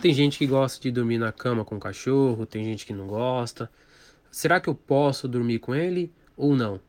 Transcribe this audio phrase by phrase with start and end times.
[0.00, 3.06] Tem gente que gosta de dormir na cama com o cachorro, tem gente que não
[3.06, 3.70] gosta.
[4.30, 6.80] Será que eu posso dormir com ele ou não?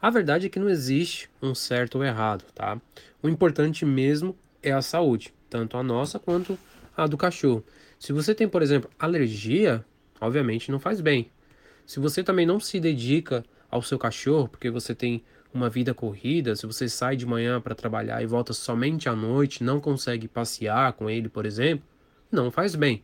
[0.00, 2.80] A verdade é que não existe um certo ou errado, tá?
[3.22, 6.58] O importante mesmo é a saúde, tanto a nossa quanto
[6.96, 7.62] a do cachorro.
[7.98, 9.84] Se você tem, por exemplo, alergia,
[10.18, 11.30] obviamente não faz bem.
[11.84, 15.22] Se você também não se dedica ao seu cachorro, porque você tem
[15.52, 19.62] uma vida corrida, se você sai de manhã para trabalhar e volta somente à noite,
[19.62, 21.84] não consegue passear com ele, por exemplo,
[22.30, 23.02] não faz bem.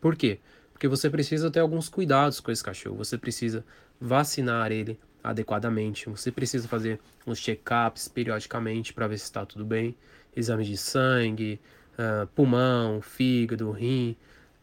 [0.00, 0.38] Por quê?
[0.72, 2.96] Porque você precisa ter alguns cuidados com esse cachorro.
[2.96, 3.64] Você precisa
[4.00, 6.08] vacinar ele adequadamente.
[6.08, 9.94] Você precisa fazer uns check-ups periodicamente para ver se está tudo bem.
[10.34, 11.60] Exames de sangue,
[11.94, 14.16] uh, pulmão, fígado, rim.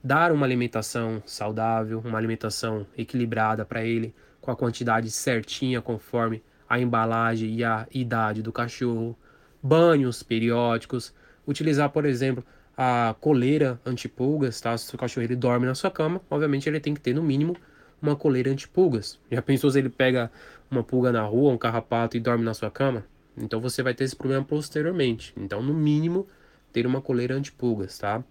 [0.04, 6.80] Dar uma alimentação saudável, uma alimentação equilibrada para ele, com a quantidade certinha conforme a
[6.80, 9.18] embalagem e a idade do cachorro.
[9.62, 11.14] Banhos periódicos.
[11.48, 12.44] Utilizar, por exemplo,
[12.82, 14.78] a coleira antipulgas, tá?
[14.78, 17.58] Se o cachorro ele dorme na sua cama, obviamente ele tem que ter no mínimo
[18.02, 19.20] uma coleira antipulgas.
[19.30, 20.32] Já pensou se ele pega
[20.72, 23.06] uma pulga na rua, um carrapato e dorme na sua cama?
[23.36, 25.34] Então você vai ter esse problema posteriormente.
[25.36, 26.26] Então, no mínimo,
[26.72, 28.24] ter uma coleira antipulgas, tá?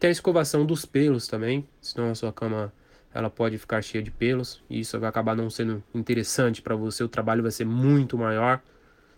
[0.00, 2.72] Tem a escovação dos pelos também, senão a sua cama
[3.14, 7.04] ela pode ficar cheia de pelos e isso vai acabar não sendo interessante para você,
[7.04, 8.60] o trabalho vai ser muito maior.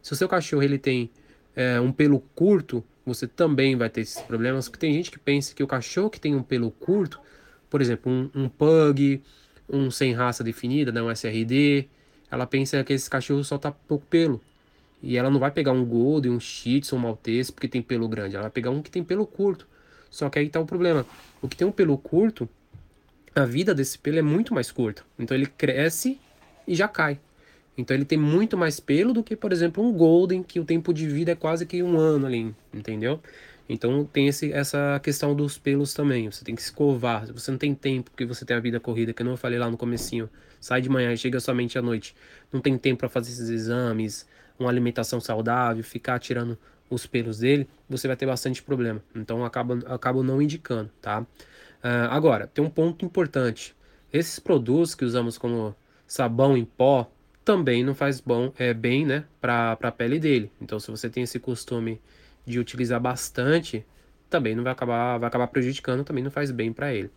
[0.03, 1.11] Se o seu cachorro ele tem
[1.55, 4.69] é, um pelo curto, você também vai ter esses problemas.
[4.69, 7.21] Porque tem gente que pensa que o cachorro que tem um pelo curto,
[7.69, 9.23] por exemplo, um, um pug,
[9.69, 11.89] um sem raça definida, né, um SRD,
[12.31, 14.41] ela pensa que esse cachorro só tá pouco pelo.
[15.03, 18.09] E ela não vai pegar um Golden, um Shih Tzu, um Maltese porque tem pelo
[18.09, 18.35] grande.
[18.35, 19.67] Ela vai pegar um que tem pelo curto.
[20.11, 21.07] Só que aí tá o problema.
[21.41, 22.49] O que tem um pelo curto,
[23.35, 25.03] a vida desse pelo é muito mais curta.
[25.19, 26.21] Então ele cresce
[26.67, 27.21] e já cai.
[27.79, 30.93] Então ele tem muito mais pelo do que, por exemplo, um Golden, que o tempo
[30.93, 33.21] de vida é quase que um ano ali, entendeu?
[33.69, 36.29] Então tem esse, essa questão dos pelos também.
[36.29, 37.27] Você tem que escovar.
[37.33, 39.71] Você não tem tempo, porque você tem a vida corrida, que eu não falei lá
[39.71, 40.29] no comecinho,
[40.61, 42.17] sai de manhã e chega somente à noite.
[42.53, 44.27] Não tem tempo para fazer esses exames,
[44.59, 46.59] uma alimentação saudável, ficar tirando
[46.91, 49.03] os pelos dele, você vai ter bastante problema.
[49.15, 51.21] Então acaba, acabo não indicando, tá?
[51.21, 53.77] Uh, agora, tem um ponto importante.
[54.13, 55.77] Esses produtos que usamos como
[56.07, 57.11] sabão em pó,
[57.49, 60.53] também não faz bom, é, bem né, para a pele dele.
[60.61, 61.99] Então, se você tem esse costume
[62.45, 63.87] de utilizar bastante,
[64.29, 67.11] também não vai acabar, vai acabar prejudicando, também não faz bem para ele.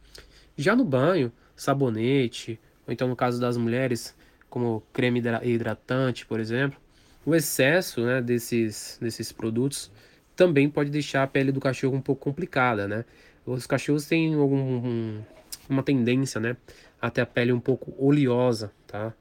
[0.55, 4.15] Já no banho, sabonete, ou então no caso das mulheres,
[4.49, 6.79] como creme hidratante, por exemplo,
[7.25, 9.91] o excesso né, desses, desses produtos
[10.33, 13.03] também pode deixar a pele do cachorro um pouco complicada, né?
[13.45, 15.19] Os cachorros têm algum,
[15.67, 16.55] uma tendência, né,
[17.01, 19.13] a ter a pele um pouco oleosa, tá?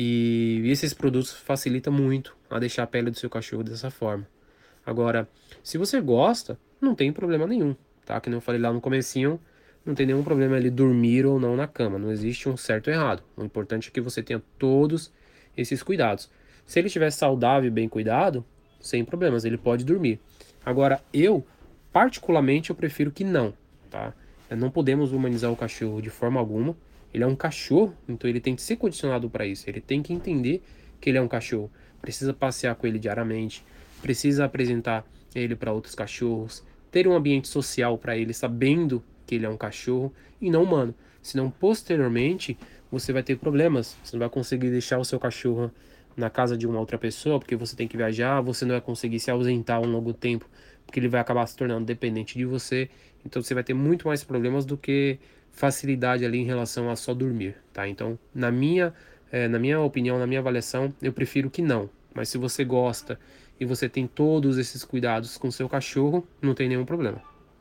[0.00, 4.24] E esses produtos facilitam muito a deixar a pele do seu cachorro dessa forma.
[4.86, 5.28] Agora,
[5.60, 7.74] se você gosta, não tem problema nenhum,
[8.06, 8.20] tá?
[8.20, 9.40] Que eu falei lá no comecinho,
[9.84, 11.98] não tem nenhum problema ele dormir ou não na cama.
[11.98, 13.24] Não existe um certo ou errado.
[13.36, 15.12] O importante é que você tenha todos
[15.56, 16.30] esses cuidados.
[16.64, 18.44] Se ele estiver saudável e bem cuidado,
[18.80, 20.20] sem problemas, ele pode dormir.
[20.64, 21.44] Agora, eu,
[21.92, 23.52] particularmente, eu prefiro que não,
[23.90, 24.14] tá?
[24.48, 26.76] Não podemos humanizar o cachorro de forma alguma.
[27.12, 29.68] Ele é um cachorro, então ele tem que ser condicionado para isso.
[29.68, 30.62] Ele tem que entender
[31.00, 31.70] que ele é um cachorro.
[32.00, 33.64] Precisa passear com ele diariamente,
[34.00, 35.04] precisa apresentar
[35.34, 39.56] ele para outros cachorros, ter um ambiente social para ele, sabendo que ele é um
[39.56, 40.94] cachorro e não humano.
[41.22, 42.56] Senão, posteriormente,
[42.90, 43.96] você vai ter problemas.
[44.02, 45.70] Você não vai conseguir deixar o seu cachorro
[46.16, 49.20] na casa de uma outra pessoa, porque você tem que viajar, você não vai conseguir
[49.20, 50.48] se ausentar um longo tempo,
[50.84, 52.88] porque ele vai acabar se tornando dependente de você.
[53.24, 55.18] Então você vai ter muito mais problemas do que
[55.52, 57.88] facilidade ali em relação a só dormir, tá?
[57.88, 58.94] Então, na minha,
[59.30, 61.90] é, na minha opinião, na minha avaliação, eu prefiro que não.
[62.14, 63.18] Mas se você gosta
[63.60, 67.20] e você tem todos esses cuidados com seu cachorro, não tem nenhum problema.